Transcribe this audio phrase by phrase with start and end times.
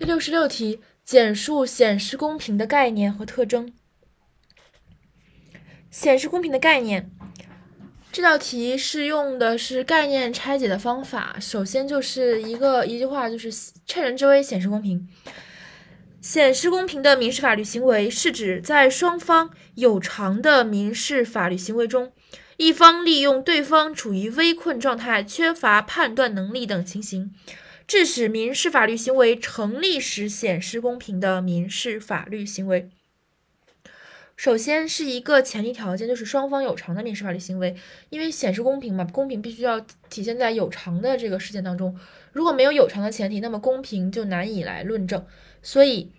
[0.00, 3.70] 第六十六题，简述显示公平的概念和特征。
[5.90, 7.10] 显示公平的概念，
[8.10, 11.36] 这道题是用的是概念拆解的方法。
[11.38, 13.52] 首先就是一个一句话，就是
[13.84, 15.06] 趁人之危显示公平。
[16.22, 22.10] 显示公平的民事法律行为，是指在双方有偿的民事法律行为中，
[22.56, 27.34] 一方利用对方处于危困状态、缺乏判断能力等情形。
[27.90, 32.88] 致使民事法律行为成立时显示公平的民事法律行为，
[34.36, 37.74] 首先是一个前提条件，就是双方有偿的民事法律行为。
[38.10, 41.98] 因为显示公平嘛，公平必须要体现在有偿的这个事件当中。
[42.30, 45.26] 如果没有有偿的前提，那么公平就难以来论证。
[45.60, 46.12] 所以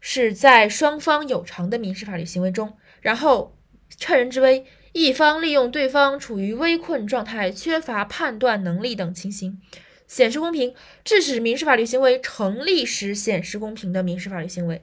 [0.00, 3.56] 是在双方有偿的民事法律行为中，然后
[3.88, 9.60] 趁人之危，一方利用对方处于危困状态、缺乏判断能力等情形。
[10.06, 14.82] 显示公平，致使民事法律行为成立时显示公平的民事法律行为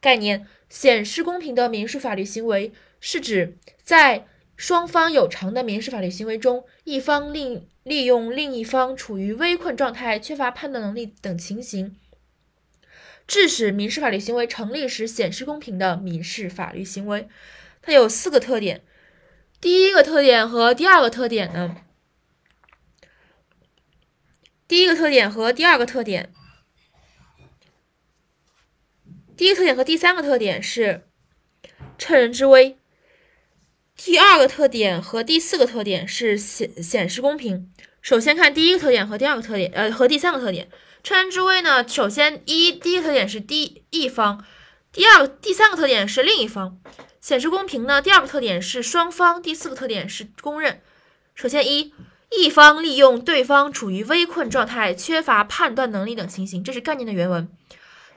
[0.00, 0.46] 概念。
[0.70, 11.94] 显示公平的民事法律行为是指在双方有偿的民事法律行为中，一方利利用另一方处于危困状态、缺乏判断能力等情形，
[13.28, 17.28] 致使民事法律行为成立时显示公平的民事法律行为。
[17.80, 18.82] 它有四个特点。
[19.60, 21.76] 第一个特点和第二个特点呢？
[24.74, 26.32] 第一个特点和第二个特点，
[29.36, 31.06] 第一个特点和第三个特点是
[31.96, 32.76] 趁人之危。
[33.94, 37.72] 第二个特点和第四个特点是显显示公平。
[38.02, 40.68] 首先看第一个特点和第二个特点，呃，和第三个特点。
[41.04, 44.44] 趁人之危呢，首先一第一个特点是第一方，
[44.90, 46.80] 第二个第三个特点是另一方。
[47.20, 50.82] 显示公平呢，第二个特点是双方，第四个特点是公认。
[51.36, 51.94] 首先一。
[52.38, 57.48] 一方利用对方处于危困状态、缺乏判断能力等情形，这是概念的原文。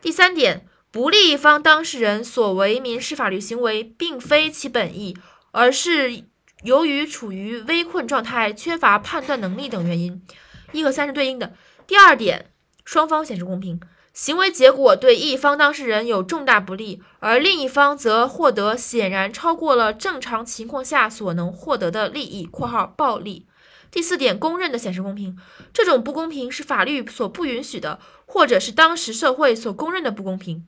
[0.00, 5.16] 第三点，不利一方当事人所为民事法律行为，并非其本意，
[5.50, 6.24] 而是
[6.62, 10.22] 由于处于危困状态、缺乏判断能力等原因。
[10.72, 11.54] 一和三是对应的。
[11.86, 12.50] 第二点，
[12.84, 13.80] 双方显示公平，
[14.12, 23.46] 行为结果对一方当事人有重大不利，而另一方则获得显然超过了正常情况下所能获得的利益（括号暴利）。
[23.90, 25.38] 第四点，公认的显示公平，
[25.72, 30.66] 这种不公平是法律所不允许的，或者是当时社会所公认的不公平。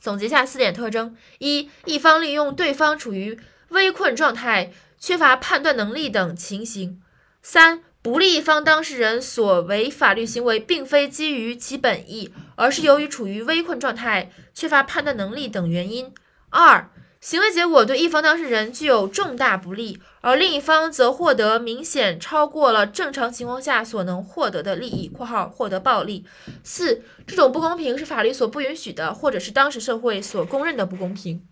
[0.00, 3.38] 总结下四点特征：一、一方利用对方处于
[3.70, 7.00] 危困状态、缺乏判断能力等情形；
[7.42, 16.12] 三、不利一方当事人所为法律行为并非基于其本意，而是由于处于危困状态、缺乏判断能力等原因；
[16.50, 16.88] 二、
[17.20, 26.24] 行为结果对一方当事人具有重大不利，而另一方则获得明显超过了正常情况下所能获得的利益（括号获得暴利）。
[26.62, 31.44] 四，这种不公平是法律所不允许的，或者是当时社会所公认的不公平。